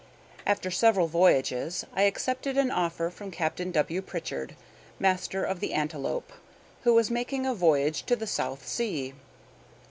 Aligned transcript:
After 0.47 0.71
several 0.71 1.05
voyages, 1.05 1.85
I 1.93 2.01
accepted 2.09 2.57
an 2.57 2.71
offer 2.71 3.11
from 3.11 3.29
Captain 3.29 3.69
W. 3.71 4.01
Pritchard, 4.01 4.55
master 4.97 5.43
of 5.43 5.59
the 5.59 5.73
"Antelope," 5.73 6.33
who 6.83 6.95
was 6.95 7.11
making 7.11 7.45
a 7.45 7.53
voyage 7.53 8.01
to 8.07 8.15
the 8.15 8.25
South 8.25 8.67
Sea. 8.67 9.13